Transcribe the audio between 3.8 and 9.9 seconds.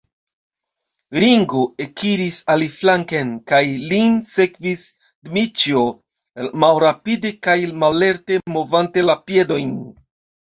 lin sekvis Dmiĉjo, malrapide kaj mallerte movante la piedojn.